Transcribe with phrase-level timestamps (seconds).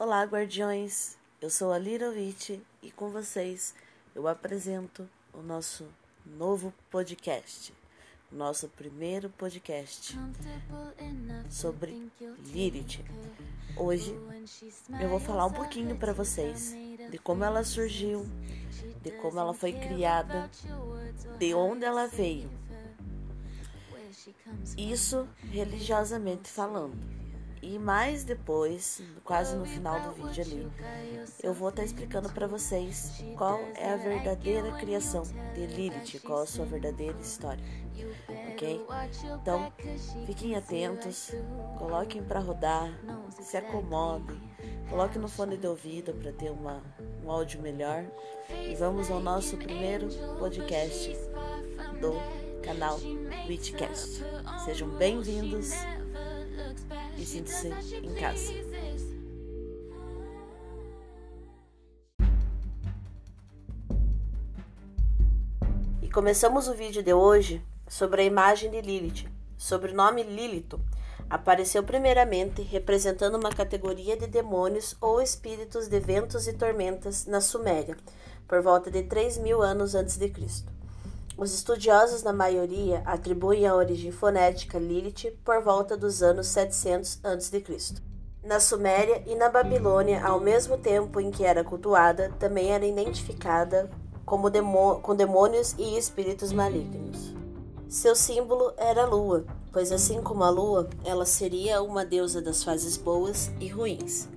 [0.00, 1.16] Olá, guardiões!
[1.42, 2.14] Eu sou a Little
[2.80, 3.74] e com vocês
[4.14, 5.88] eu apresento o nosso
[6.24, 7.74] novo podcast,
[8.30, 10.16] o nosso primeiro podcast
[11.50, 12.12] sobre
[12.46, 13.04] Lilith.
[13.76, 14.14] Hoje
[15.00, 16.72] eu vou falar um pouquinho para vocês
[17.10, 18.24] de como ela surgiu,
[19.02, 20.48] de como ela foi criada,
[21.40, 22.48] de onde ela veio.
[24.76, 26.96] Isso religiosamente falando.
[27.60, 30.72] E mais depois, quase no final do vídeo ali,
[31.42, 35.22] eu vou estar tá explicando para vocês qual é a verdadeira criação
[35.54, 37.64] de Lilith, qual a sua verdadeira história.
[38.52, 38.86] Ok?
[39.42, 39.72] Então,
[40.26, 41.32] fiquem atentos,
[41.76, 42.92] coloquem para rodar,
[43.40, 44.40] se acomodem,
[44.88, 46.80] coloquem no fone de ouvido para ter uma,
[47.24, 48.04] um áudio melhor.
[48.68, 51.12] E vamos ao nosso primeiro podcast
[52.00, 52.14] do
[52.62, 52.98] canal
[53.48, 54.22] Witchcast.
[54.64, 55.72] Sejam bem-vindos
[57.18, 58.52] e sinta-se em casa.
[66.00, 69.28] E começamos o vídeo de hoje sobre a imagem de Lilith.
[69.56, 70.80] Sobre o nome Lilito,
[71.28, 77.96] apareceu primeiramente representando uma categoria de demônios ou espíritos de ventos e tormentas na Suméria,
[78.46, 80.77] por volta de 3 mil anos antes de Cristo.
[81.38, 87.64] Os estudiosos, na maioria, atribuem a origem fonética Lilith por volta dos anos 700 a.C.
[88.42, 93.88] Na Suméria e na Babilônia, ao mesmo tempo em que era cultuada, também era identificada
[94.26, 94.50] como
[95.00, 97.32] com demônios e espíritos malignos.
[97.88, 102.64] Seu símbolo era a lua, pois assim como a lua, ela seria uma deusa das
[102.64, 104.28] fases boas e ruins.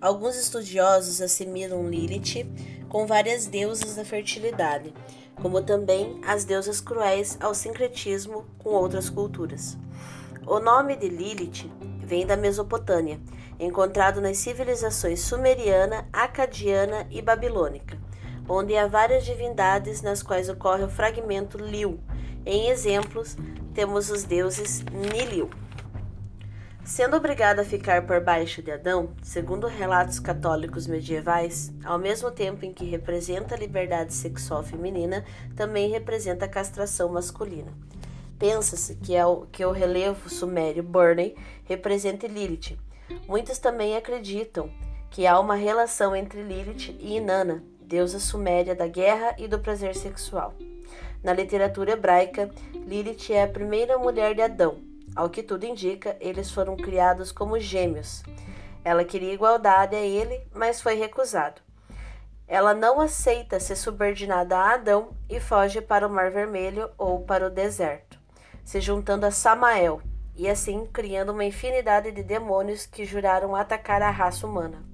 [0.00, 2.46] Alguns estudiosos assimilam Lilith
[2.88, 4.94] com várias deusas da fertilidade,
[5.36, 9.76] como também as deusas cruéis ao sincretismo com outras culturas.
[10.46, 13.20] O nome de Lilith vem da Mesopotâmia,
[13.58, 17.98] encontrado nas civilizações sumeriana, acadiana e babilônica,
[18.48, 21.98] onde há várias divindades nas quais ocorre o fragmento Liu.
[22.44, 23.36] Em exemplos,
[23.74, 25.50] temos os deuses Niliu.
[26.86, 32.64] Sendo obrigada a ficar por baixo de Adão, segundo relatos católicos medievais, ao mesmo tempo
[32.64, 35.24] em que representa a liberdade sexual feminina,
[35.56, 37.72] também representa a castração masculina.
[38.38, 42.78] Pensa-se que, é o, que o relevo sumério Burney represente Lilith.
[43.26, 44.70] Muitos também acreditam
[45.10, 49.96] que há uma relação entre Lilith e Inanna, deusa suméria da guerra e do prazer
[49.96, 50.54] sexual.
[51.20, 56.50] Na literatura hebraica, Lilith é a primeira mulher de Adão, ao que tudo indica, eles
[56.50, 58.22] foram criados como gêmeos.
[58.84, 61.62] Ela queria igualdade a ele, mas foi recusado.
[62.46, 67.46] Ela não aceita ser subordinada a Adão e foge para o Mar Vermelho ou para
[67.46, 68.20] o deserto,
[68.62, 70.00] se juntando a Samael
[70.36, 74.84] e assim criando uma infinidade de demônios que juraram atacar a raça humana.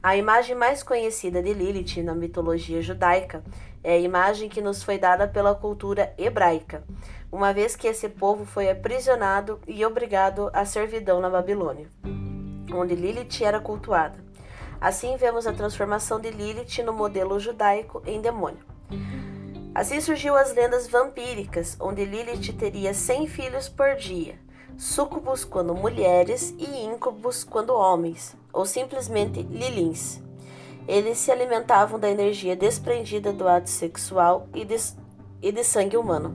[0.00, 3.42] A imagem mais conhecida de Lilith na mitologia judaica
[3.82, 6.84] é a imagem que nos foi dada pela cultura hebraica,
[7.30, 11.88] uma vez que esse povo foi aprisionado e obrigado à servidão na Babilônia,
[12.72, 14.18] onde Lilith era cultuada.
[14.80, 18.64] Assim vemos a transformação de Lilith no modelo judaico em demônio.
[19.74, 24.38] Assim surgiu as lendas vampíricas, onde Lilith teria 100 filhos por dia,
[24.76, 30.20] súcubos quando mulheres e íncubos quando homens, ou simplesmente lilins.
[30.88, 34.74] Eles se alimentavam da energia desprendida do ato sexual e de,
[35.42, 36.34] e de sangue humano.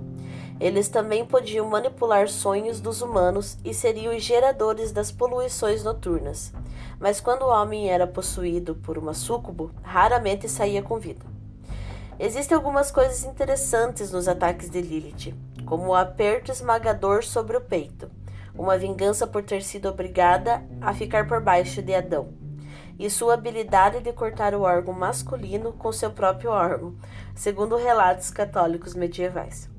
[0.59, 6.53] Eles também podiam manipular sonhos dos humanos e seriam os geradores das poluições noturnas.
[6.99, 11.25] Mas quando o homem era possuído por uma súcubo, raramente saía com vida.
[12.19, 15.33] Existem algumas coisas interessantes nos ataques de Lilith,
[15.65, 18.07] como o aperto esmagador sobre o peito,
[18.53, 22.42] uma vingança por ter sido obrigada a ficar por baixo de Adão
[22.97, 26.95] e sua habilidade de cortar o órgão masculino com seu próprio órgão,
[27.35, 29.69] segundo relatos católicos medievais.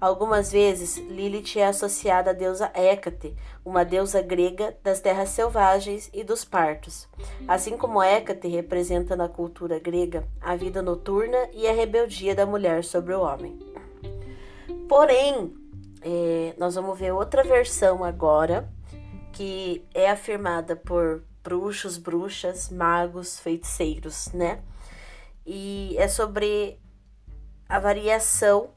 [0.00, 6.24] Algumas vezes, Lilith é associada à deusa Hécate, uma deusa grega das terras selvagens e
[6.24, 7.06] dos partos.
[7.46, 12.82] Assim como Hécate representa na cultura grega a vida noturna e a rebeldia da mulher
[12.82, 13.58] sobre o homem.
[14.88, 15.52] Porém,
[16.00, 18.66] é, nós vamos ver outra versão agora,
[19.32, 24.60] que é afirmada por bruxos, bruxas, magos, feiticeiros, né?
[25.44, 26.78] E é sobre
[27.68, 28.70] a variação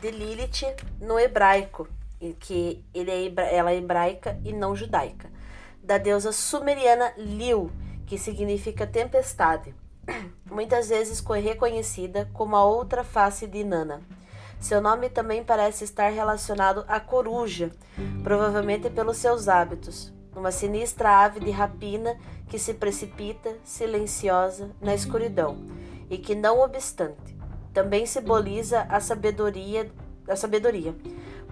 [0.00, 1.88] de Lilith no hebraico,
[2.38, 5.30] que ele é, ela é hebraica e não judaica,
[5.82, 7.70] da deusa sumeriana Liu,
[8.06, 9.74] que significa tempestade,
[10.50, 14.00] muitas vezes reconhecida como a outra face de Nana.
[14.58, 17.70] Seu nome também parece estar relacionado à coruja,
[18.22, 22.16] provavelmente pelos seus hábitos uma sinistra ave de rapina
[22.48, 25.58] que se precipita, silenciosa, na escuridão,
[26.08, 27.36] e que, não obstante,
[27.72, 29.90] também simboliza a sabedoria,
[30.28, 30.94] a sabedoria.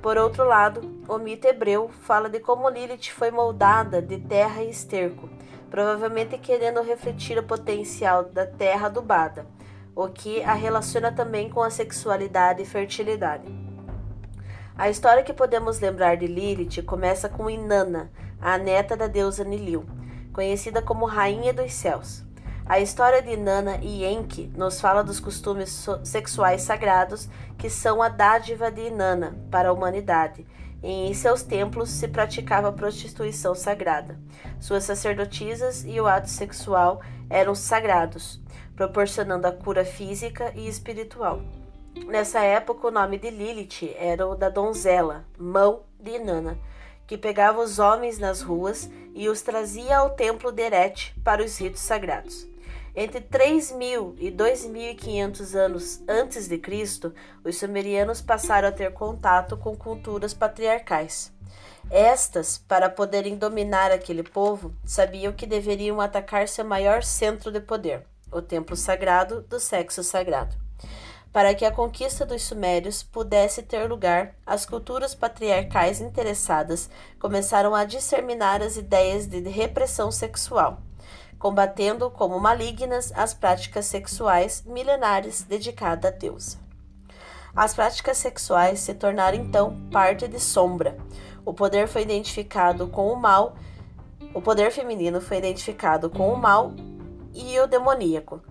[0.03, 4.71] Por outro lado, o mito hebreu fala de como Lilith foi moldada de terra e
[4.71, 5.29] esterco,
[5.71, 9.47] provavelmente querendo refletir o potencial da terra adubada,
[9.95, 13.47] o que a relaciona também com a sexualidade e fertilidade.
[14.77, 18.11] A história que podemos lembrar de Lilith começa com Inanna,
[18.41, 19.85] a neta da deusa Nilil,
[20.33, 22.25] conhecida como Rainha dos Céus.
[22.69, 27.27] A história de Nana e Enki nos fala dos costumes sexuais sagrados
[27.57, 30.47] que são a dádiva de Inanna para a humanidade.
[30.83, 34.19] E em seus templos se praticava prostituição sagrada.
[34.61, 37.01] Suas sacerdotisas e o ato sexual
[37.31, 38.39] eram sagrados,
[38.77, 41.41] proporcionando a cura física e espiritual.
[42.07, 46.59] Nessa época, o nome de Lilith era o da donzela, mão de Inanna,
[47.09, 51.59] que pegava os homens nas ruas e os trazia ao templo de Eret para os
[51.59, 52.47] ritos sagrados.
[52.95, 59.75] Entre 3.000 e 2.500 anos antes de Cristo, os sumerianos passaram a ter contato com
[59.75, 61.33] culturas patriarcais.
[61.91, 68.05] Estas, para poderem dominar aquele povo, sabiam que deveriam atacar seu maior centro de poder,
[68.31, 70.68] o templo sagrado do sexo sagrado.
[71.33, 76.89] Para que a conquista dos Sumérios pudesse ter lugar, as culturas patriarcais interessadas
[77.21, 80.81] começaram a disseminar as ideias de repressão sexual,
[81.39, 86.57] combatendo como malignas as práticas sexuais milenares dedicadas a Deus.
[87.55, 90.97] As práticas sexuais se tornaram então parte de sombra.
[91.45, 93.55] O poder foi identificado com o mal,
[94.33, 96.73] o poder feminino foi identificado com o mal
[97.35, 98.43] e o demoníaco.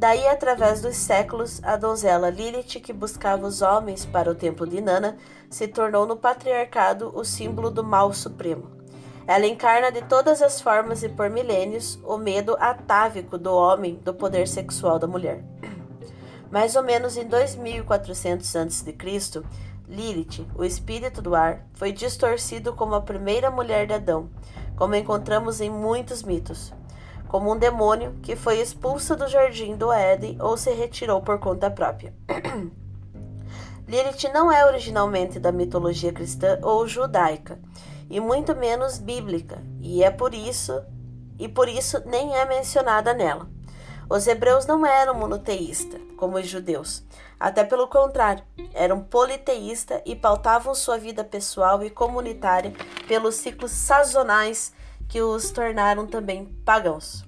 [0.00, 4.80] Daí, através dos séculos, a donzela Lilith, que buscava os homens para o templo de
[4.80, 5.18] Nana,
[5.50, 8.70] se tornou no patriarcado o símbolo do mal supremo.
[9.26, 14.14] Ela encarna de todas as formas e por milênios o medo atávico do homem do
[14.14, 15.44] poder sexual da mulher.
[16.50, 18.96] Mais ou menos em 2400 a.C.,
[19.86, 24.30] Lilith, o espírito do ar, foi distorcido como a primeira mulher de Adão,
[24.76, 26.72] como encontramos em muitos mitos
[27.30, 31.70] como um demônio que foi expulso do jardim do Éden ou se retirou por conta
[31.70, 32.12] própria.
[33.86, 37.60] Lilith não é originalmente da mitologia cristã ou judaica,
[38.10, 40.82] e muito menos bíblica, e é por isso
[41.38, 43.48] e por isso nem é mencionada nela.
[44.08, 47.04] Os hebreus não eram monoteístas, como os judeus.
[47.38, 48.42] Até pelo contrário,
[48.74, 52.72] eram politeístas e pautavam sua vida pessoal e comunitária
[53.06, 54.72] pelos ciclos sazonais
[55.10, 57.24] que os tornaram também pagãos.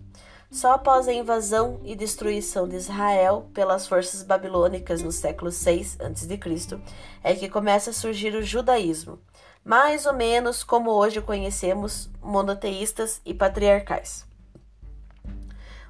[0.51, 6.81] Só após a invasão e destruição de Israel pelas forças babilônicas no século 6 a.C.
[7.25, 9.19] é que começa a surgir o judaísmo,
[9.65, 14.27] mais ou menos como hoje conhecemos, monoteístas e patriarcais.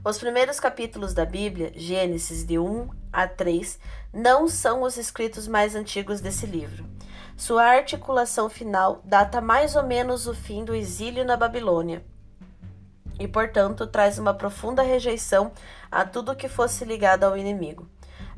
[0.05, 3.79] Os primeiros capítulos da Bíblia, Gênesis de 1 a 3,
[4.12, 6.85] não são os escritos mais antigos desse livro.
[7.43, 12.05] Sua articulação final data mais ou menos o fim do exílio na Babilônia
[13.19, 15.50] e, portanto, traz uma profunda rejeição
[15.91, 17.89] a tudo que fosse ligado ao inimigo.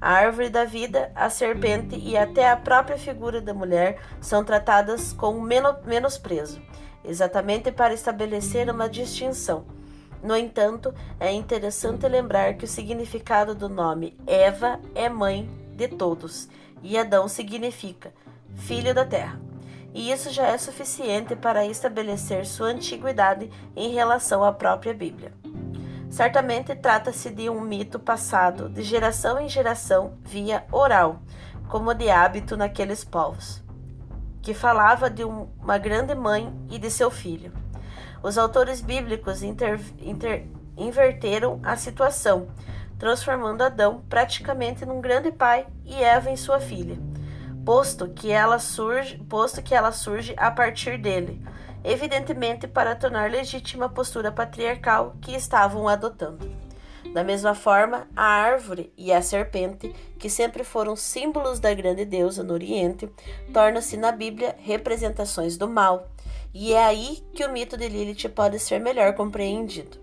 [0.00, 5.12] A árvore da vida, a serpente e até a própria figura da mulher são tratadas
[5.12, 6.62] com menosprezo,
[7.04, 9.66] exatamente para estabelecer uma distinção.
[10.22, 16.48] No entanto, é interessante lembrar que o significado do nome Eva é mãe de todos
[16.82, 18.10] e Adão significa
[18.54, 19.40] filho da terra.
[19.94, 25.32] E isso já é suficiente para estabelecer sua antiguidade em relação à própria Bíblia.
[26.10, 31.20] Certamente trata-se de um mito passado de geração em geração via oral,
[31.68, 33.62] como de hábito naqueles povos,
[34.42, 37.52] que falava de uma grande mãe e de seu filho.
[38.22, 40.46] Os autores bíblicos inter, inter,
[40.76, 42.48] inverteram a situação,
[42.98, 46.98] transformando Adão praticamente num grande pai e Eva em sua filha
[47.64, 51.40] posto que ela surge, posto que ela surge a partir dele,
[51.82, 56.48] evidentemente para tornar legítima a postura patriarcal que estavam adotando.
[57.12, 62.42] Da mesma forma, a árvore e a serpente, que sempre foram símbolos da grande deusa
[62.42, 63.08] no Oriente,
[63.52, 66.08] tornam-se na Bíblia representações do mal,
[66.52, 69.98] e é aí que o mito de Lilith pode ser melhor compreendido.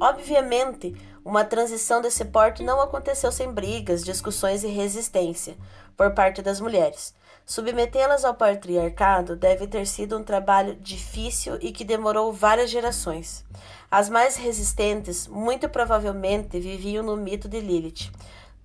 [0.00, 5.56] Obviamente, uma transição desse porte não aconteceu sem brigas, discussões e resistência
[5.96, 7.14] por parte das mulheres.
[7.44, 13.44] Submetê-las ao patriarcado deve ter sido um trabalho difícil e que demorou várias gerações.
[13.90, 18.10] As mais resistentes, muito provavelmente, viviam no mito de Lilith,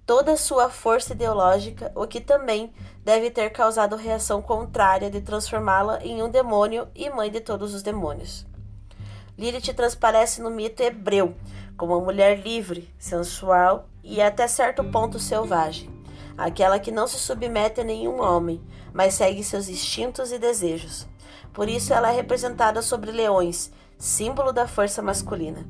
[0.05, 2.71] toda sua força ideológica, o que também
[3.03, 7.83] deve ter causado reação contrária de transformá-la em um demônio e mãe de todos os
[7.83, 8.45] demônios.
[9.37, 11.35] Lilith transparece no mito hebreu
[11.77, 15.89] como uma mulher livre, sensual e até certo ponto selvagem,
[16.37, 18.61] aquela que não se submete a nenhum homem,
[18.93, 21.07] mas segue seus instintos e desejos.
[21.51, 25.65] Por isso ela é representada sobre leões, símbolo da força masculina.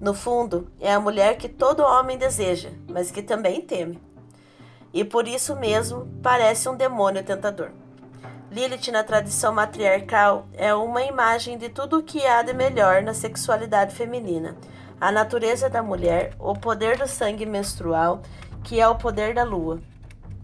[0.00, 4.00] No fundo, é a mulher que todo homem deseja, mas que também teme.
[4.92, 7.70] E por isso mesmo parece um demônio tentador.
[8.50, 13.14] Lilith, na tradição matriarcal, é uma imagem de tudo o que há de melhor na
[13.14, 14.56] sexualidade feminina.
[15.00, 18.22] A natureza da mulher, o poder do sangue menstrual,
[18.64, 19.80] que é o poder da lua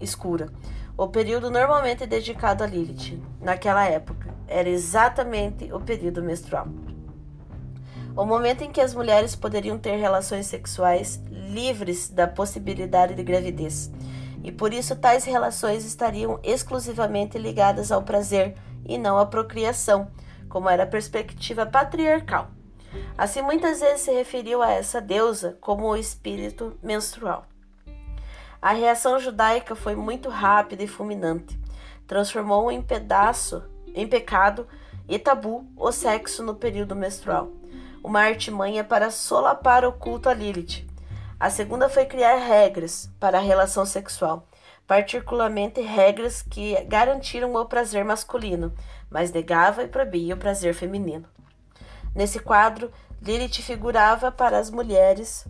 [0.00, 0.49] escura.
[0.97, 6.69] O período normalmente dedicado a Lilith, naquela época, era exatamente o período menstrual.
[8.17, 13.91] O momento em que as mulheres poderiam ter relações sexuais livres da possibilidade de gravidez
[14.47, 20.09] e por isso tais relações estariam exclusivamente ligadas ao prazer e não à procriação,
[20.49, 22.49] como era a perspectiva patriarcal.
[23.19, 27.45] Assim, muitas vezes se referiu a essa deusa como o espírito menstrual.
[28.61, 31.59] A reação judaica foi muito rápida e fulminante.
[32.07, 33.63] Transformou em pedaço,
[33.95, 34.67] em pecado
[35.09, 37.51] e tabu o sexo no período menstrual.
[38.03, 40.87] Uma artimanha para solapar o culto a Lilith,
[41.39, 44.49] a segunda foi criar regras para a relação sexual,
[44.87, 48.73] particularmente regras que garantiram o prazer masculino,
[49.11, 51.27] mas negava e proibia o prazer feminino.
[52.15, 55.47] Nesse quadro, Lilith figurava para as mulheres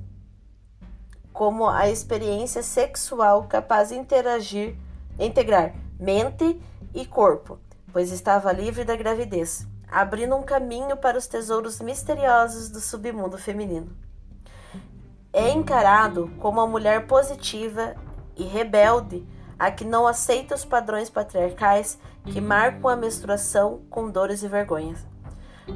[1.37, 4.75] como a experiência sexual capaz de interagir,
[5.19, 6.61] integrar mente
[6.95, 7.59] e corpo,
[7.93, 13.95] pois estava livre da gravidez, abrindo um caminho para os tesouros misteriosos do submundo feminino
[15.37, 17.95] é encarado como uma mulher positiva
[18.35, 19.23] e rebelde,
[19.59, 25.07] a que não aceita os padrões patriarcais que marcam a menstruação com dores e vergonhas.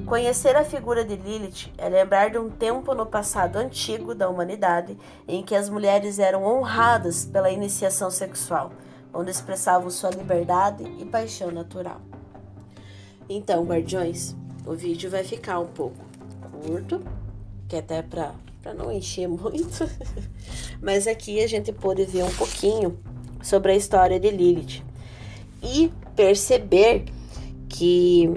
[0.06, 4.96] Conhecer a figura de Lilith é lembrar de um tempo no passado antigo da humanidade
[5.26, 8.72] em que as mulheres eram honradas pela iniciação sexual,
[9.12, 12.00] onde expressavam sua liberdade e paixão natural.
[13.28, 16.04] Então, guardiões, o vídeo vai ficar um pouco
[16.64, 17.02] curto,
[17.68, 18.32] que até para
[18.62, 19.88] para não encher muito.
[20.80, 22.98] Mas aqui a gente pôde ver um pouquinho
[23.42, 24.82] sobre a história de Lilith
[25.62, 27.06] e perceber
[27.68, 28.30] que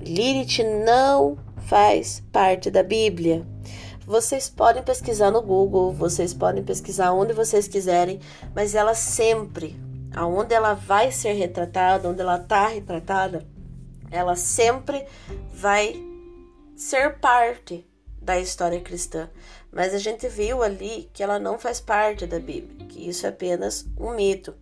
[0.00, 3.46] Lilith não faz parte da Bíblia.
[4.06, 8.18] Vocês podem pesquisar no Google, vocês podem pesquisar onde vocês quiserem,
[8.54, 9.78] mas ela sempre,
[10.14, 13.46] aonde ela vai ser retratada, onde ela está retratada,
[14.10, 15.04] ela sempre
[15.52, 16.02] vai
[16.74, 17.86] ser parte
[18.20, 19.30] da história cristã,
[19.70, 23.28] mas a gente viu ali que ela não faz parte da Bíblia, que isso é
[23.28, 24.54] apenas um mito.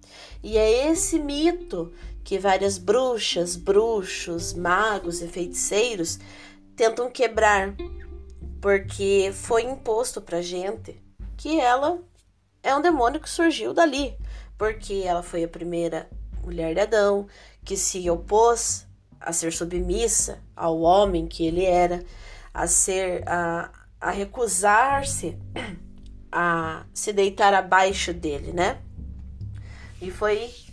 [0.42, 1.92] E é esse mito
[2.28, 6.18] que várias bruxas, bruxos, magos e feiticeiros
[6.76, 7.74] tentam quebrar,
[8.60, 11.02] porque foi imposto pra gente
[11.38, 11.98] que ela
[12.62, 14.14] é um demônio que surgiu dali,
[14.58, 16.06] porque ela foi a primeira
[16.44, 17.26] mulher de Adão
[17.64, 18.86] que se opôs
[19.18, 22.04] a ser submissa ao homem que ele era
[22.52, 25.34] a ser a, a recusar-se
[26.30, 28.82] a se deitar abaixo dele, né?
[30.02, 30.67] E foi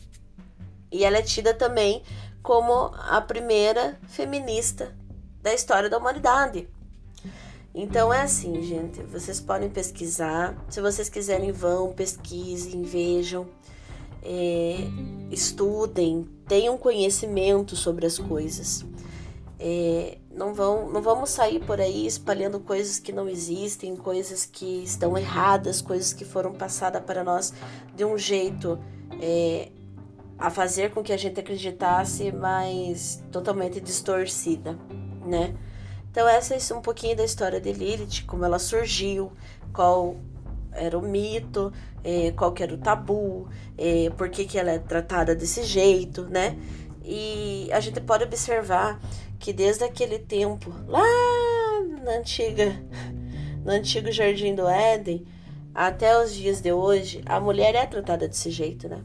[0.92, 2.04] e ela é tida também
[2.42, 4.96] como a primeira feminista
[5.42, 6.68] da história da humanidade.
[7.74, 13.48] Então é assim, gente, vocês podem pesquisar, se vocês quiserem vão, pesquisem, vejam,
[14.24, 14.78] é,
[15.30, 18.86] estudem, tenham conhecimento sobre as coisas.
[19.60, 24.84] É, não, vão, não vamos sair por aí espalhando coisas que não existem, coisas que
[24.84, 27.54] estão erradas, coisas que foram passadas para nós
[27.96, 28.80] de um jeito
[29.22, 29.70] é,
[30.38, 34.78] a fazer com que a gente acreditasse, mas totalmente distorcida,
[35.26, 35.56] né?
[36.12, 39.32] Então essa é um pouquinho da história de Lilith, como ela surgiu,
[39.74, 40.16] qual
[40.72, 41.72] era o mito,
[42.04, 46.24] é, qual que era o tabu, é, por que, que ela é tratada desse jeito,
[46.24, 46.58] né?
[47.04, 49.00] E a gente pode observar
[49.40, 51.04] que desde aquele tempo, lá
[52.04, 52.76] na antiga,
[53.64, 55.26] no antigo Jardim do Éden,
[55.76, 59.04] até os dias de hoje, a mulher é tratada desse jeito, né?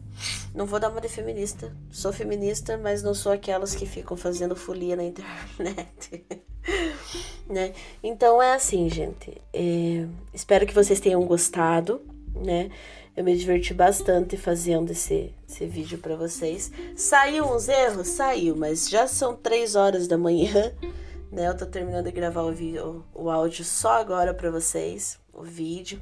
[0.54, 1.74] Não vou dar uma de feminista.
[1.90, 6.24] Sou feminista, mas não sou aquelas que ficam fazendo folia na internet.
[7.50, 7.72] né?
[8.00, 9.42] Então é assim, gente.
[9.52, 12.00] É, espero que vocês tenham gostado,
[12.36, 12.70] né?
[13.16, 16.70] Eu me diverti bastante fazendo esse, esse vídeo para vocês.
[16.94, 18.06] Saiu uns erros?
[18.06, 20.72] Saiu, mas já são três horas da manhã,
[21.32, 21.48] né?
[21.48, 26.00] Eu tô terminando de gravar o, vídeo, o áudio só agora para vocês, o vídeo.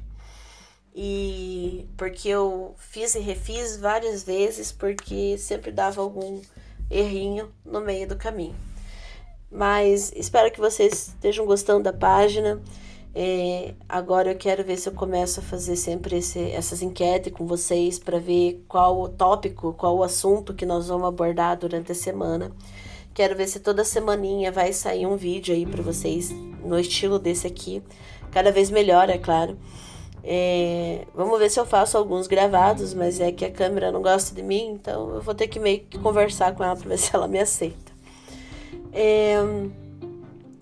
[0.95, 6.41] E porque eu fiz e refiz várias vezes, porque sempre dava algum
[6.89, 8.55] errinho no meio do caminho.
[9.51, 12.61] Mas espero que vocês estejam gostando da página.
[13.13, 17.45] É, agora eu quero ver se eu começo a fazer sempre esse, essas enquetes com
[17.45, 21.95] vocês para ver qual o tópico, qual o assunto que nós vamos abordar durante a
[21.95, 22.51] semana.
[23.13, 26.29] Quero ver se toda semaninha vai sair um vídeo aí para vocês
[26.63, 27.81] no estilo desse aqui,
[28.31, 29.57] cada vez melhor, é claro.
[30.23, 34.35] É, vamos ver se eu faço alguns gravados, mas é que a câmera não gosta
[34.35, 37.15] de mim, então eu vou ter que meio que conversar com ela para ver se
[37.15, 37.91] ela me aceita.
[38.91, 39.37] É,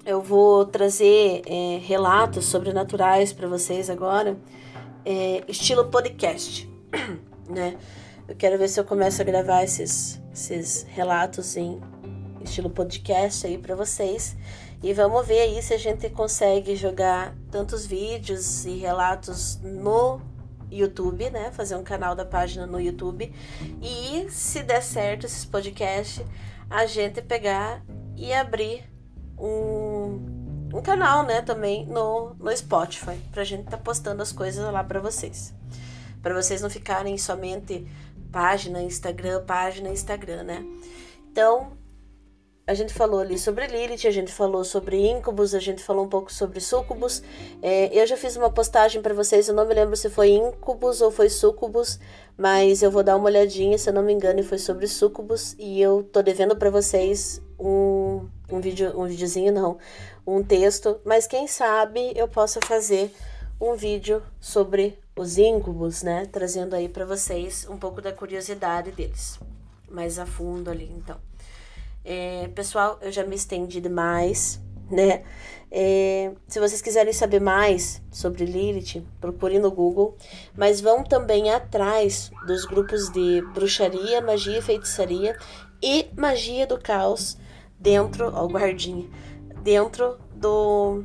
[0.05, 4.37] eu vou trazer é, relatos sobrenaturais para vocês agora,
[5.05, 6.69] é, estilo podcast,
[7.49, 7.77] né?
[8.27, 11.79] Eu quero ver se eu começo a gravar esses, esses relatos em
[12.43, 14.35] estilo podcast aí para vocês.
[14.83, 20.21] E vamos ver aí se a gente consegue jogar tantos vídeos e relatos no
[20.71, 21.51] YouTube, né?
[21.51, 23.33] Fazer um canal da página no YouTube.
[23.81, 26.25] E se der certo esses podcasts,
[26.69, 27.81] a gente pegar
[28.15, 28.83] e abrir
[29.37, 31.41] um, um canal, né?
[31.41, 33.17] Também no, no Spotify.
[33.31, 35.53] Pra gente tá postando as coisas lá para vocês.
[36.21, 37.87] Para vocês não ficarem somente
[38.31, 40.65] página, Instagram, página, Instagram, né?
[41.31, 41.76] Então,
[42.67, 46.09] a gente falou ali sobre Lilith, a gente falou sobre íncubos, a gente falou um
[46.09, 47.23] pouco sobre sucubus.
[47.61, 50.99] É, eu já fiz uma postagem para vocês, eu não me lembro se foi íncubos
[50.99, 51.97] ou foi sucubus,
[52.37, 55.81] mas eu vou dar uma olhadinha, se eu não me engano, foi sobre sucubus e
[55.81, 59.77] eu tô devendo para vocês um, um vídeo, um videozinho não,
[60.25, 63.15] um texto, mas quem sabe eu possa fazer
[63.61, 69.39] um vídeo sobre os íncubos, né, trazendo aí para vocês um pouco da curiosidade deles,
[69.89, 71.26] mais a fundo ali, então.
[72.09, 75.23] É, pessoal, eu já me estendi demais, né?
[75.69, 80.15] É, se vocês quiserem saber mais sobre Lilith, procurem no Google,
[80.55, 85.37] mas vão também atrás dos grupos de bruxaria, magia e feitiçaria
[85.83, 87.37] e magia do caos
[87.77, 89.09] dentro, ó, guardinha,
[89.61, 91.03] dentro do,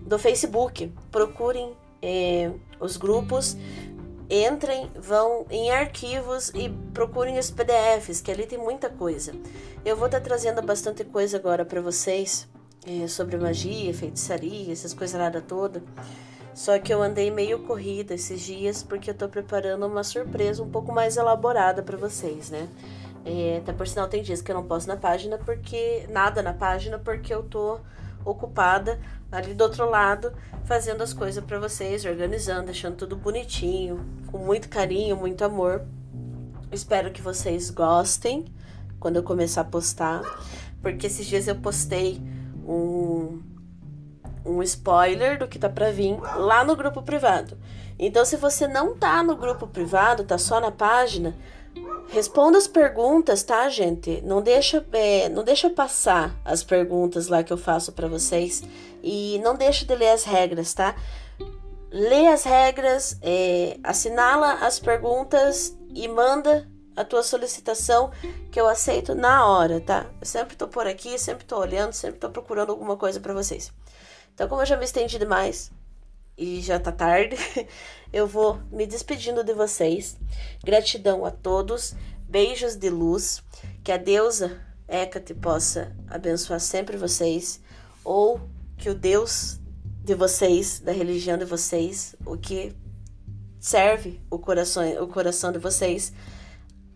[0.00, 0.90] do Facebook.
[1.10, 2.50] Procurem é,
[2.80, 3.54] os grupos
[4.30, 9.32] entrem, vão em arquivos e procurem os PDFs, que ali tem muita coisa.
[9.84, 12.48] Eu vou estar tá trazendo bastante coisa agora para vocês
[12.86, 15.82] é, sobre magia, feitiçaria, essas coisas nada toda.
[16.54, 20.68] Só que eu andei meio corrida esses dias porque eu tô preparando uma surpresa um
[20.68, 22.68] pouco mais elaborada para vocês, né?
[23.24, 26.52] É, até por sinal tem dias que eu não posto na página porque nada na
[26.52, 27.78] página porque eu tô
[28.30, 28.98] ocupada
[29.30, 30.32] ali do outro lado,
[30.64, 35.84] fazendo as coisas para vocês, organizando, deixando tudo bonitinho, com muito carinho, muito amor.
[36.72, 38.44] Espero que vocês gostem
[38.98, 40.22] quando eu começar a postar,
[40.82, 42.20] porque esses dias eu postei
[42.66, 43.40] um
[44.48, 47.56] um spoiler do que tá para vir lá no grupo privado.
[47.98, 51.34] Então, se você não tá no grupo privado, tá só na página,
[52.08, 54.22] Responda as perguntas, tá, gente?
[54.22, 58.62] Não deixa, é, não deixa passar as perguntas lá que eu faço para vocês
[59.02, 60.96] e não deixa de ler as regras, tá?
[61.90, 68.10] Lê as regras, é, assinala as perguntas e manda a tua solicitação
[68.50, 70.06] que eu aceito na hora, tá?
[70.20, 73.72] Eu sempre tô por aqui, sempre tô olhando, sempre tô procurando alguma coisa para vocês.
[74.34, 75.70] Então, como eu já me estendi demais,
[76.38, 77.36] e já tá tarde,
[78.12, 80.16] eu vou me despedindo de vocês.
[80.64, 81.94] Gratidão a todos,
[82.28, 83.42] beijos de luz,
[83.82, 87.60] que a deusa Hecate possa abençoar sempre vocês,
[88.04, 88.40] ou
[88.76, 89.58] que o Deus
[90.04, 92.74] de vocês, da religião de vocês, o que
[93.60, 96.12] serve o coração, o coração de vocês,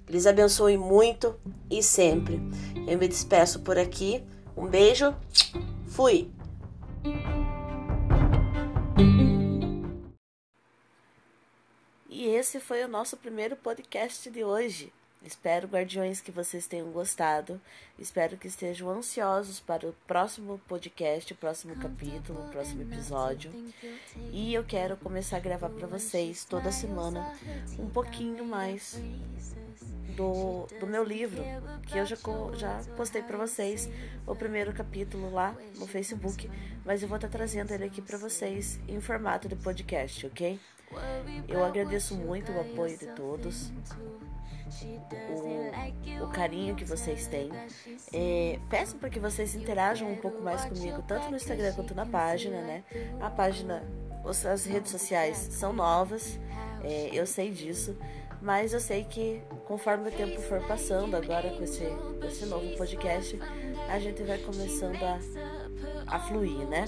[0.08, 1.34] lhes abençoe muito
[1.68, 2.40] e sempre.
[2.86, 4.22] Eu me despeço por aqui.
[4.56, 5.14] Um beijo.
[5.88, 6.30] Fui.
[12.42, 14.92] Esse foi o nosso primeiro podcast de hoje.
[15.24, 17.60] Espero, guardiões, que vocês tenham gostado.
[17.96, 23.52] Espero que estejam ansiosos para o próximo podcast, o próximo capítulo, o próximo episódio.
[24.32, 27.32] E eu quero começar a gravar para vocês toda semana
[27.78, 29.00] um pouquinho mais
[30.16, 31.44] do, do meu livro,
[31.86, 32.16] que eu já,
[32.56, 33.88] já postei para vocês
[34.26, 36.50] o primeiro capítulo lá no Facebook,
[36.84, 40.58] mas eu vou estar tá trazendo ele aqui para vocês em formato de podcast, ok?
[41.48, 43.72] Eu agradeço muito o apoio de todos,
[45.30, 47.50] o, o carinho que vocês têm.
[48.12, 52.06] É, peço para que vocês interajam um pouco mais comigo, tanto no Instagram quanto na
[52.06, 52.84] página, né?
[53.20, 53.82] A página,
[54.24, 56.38] as redes sociais são novas,
[56.82, 57.96] é, eu sei disso.
[58.40, 61.84] Mas eu sei que conforme o tempo for passando, agora com esse,
[62.26, 63.38] esse novo podcast,
[63.88, 65.20] a gente vai começando a,
[66.08, 66.84] a fluir, né?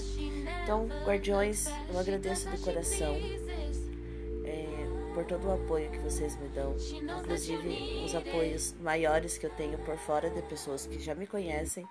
[0.63, 3.15] Então, guardiões, eu agradeço de coração
[5.15, 6.75] por todo o apoio que vocês me dão,
[7.21, 11.87] inclusive os apoios maiores que eu tenho por fora de pessoas que já me conhecem.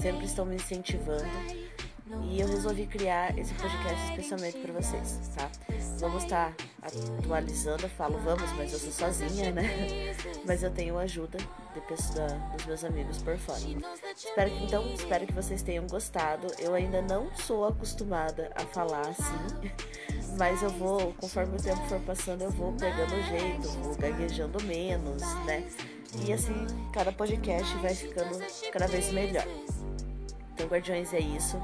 [0.00, 1.24] sempre estão me incentivando.
[2.30, 5.50] E eu resolvi criar esse podcast especialmente para vocês, tá?
[6.00, 9.62] Vamos estar atualizando, eu falo vamos, mas eu sou sozinha, né?
[10.46, 11.38] Mas eu tenho ajuda
[11.74, 13.60] de pessoa, dos meus amigos por fora.
[14.16, 16.46] Espero que, então, espero que vocês tenham gostado.
[16.58, 19.70] Eu ainda não sou acostumada a falar assim,
[20.38, 24.62] mas eu vou, conforme o tempo for passando, eu vou pegando o jeito, vou gaguejando
[24.64, 25.62] menos, né?
[26.26, 28.38] E assim, cada podcast vai ficando
[28.72, 29.46] cada vez melhor.
[30.60, 31.56] Então, Guardiões, é isso.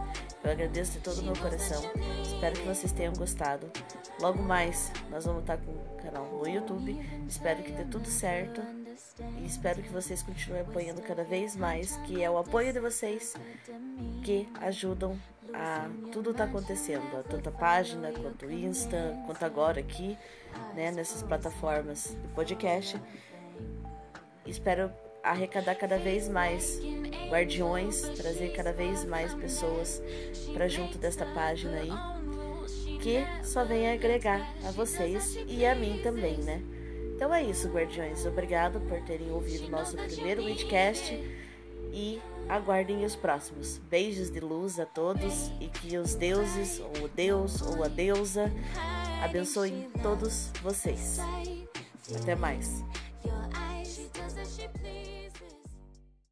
[0.42, 1.82] Eu agradeço de todo o meu coração.
[2.22, 3.70] Espero que vocês tenham gostado.
[4.22, 6.98] Logo mais, nós vamos estar com o canal no YouTube.
[7.28, 8.62] Espero que dê tudo certo.
[9.38, 13.34] E espero que vocês continuem apoiando cada vez mais, que é o apoio de vocês
[14.24, 15.18] que ajudam
[15.52, 20.16] a tudo tá acontecendo, tanto a página quanto o Insta, quanto agora aqui,
[20.74, 22.98] né, nessas plataformas de podcast.
[24.46, 24.90] Espero
[25.30, 26.80] arrecadar cada vez mais
[27.28, 30.02] guardiões, trazer cada vez mais pessoas
[30.52, 31.92] para junto desta página aí,
[33.00, 36.62] que só vem agregar a vocês e a mim também, né?
[37.14, 38.26] Então é isso, guardiões.
[38.26, 41.14] Obrigado por terem ouvido nosso primeiro podcast
[41.92, 43.78] e aguardem os próximos.
[43.78, 48.52] Beijos de luz a todos e que os deuses, ou o Deus, ou a deusa,
[49.24, 51.18] abençoem todos vocês.
[52.14, 52.84] Até mais.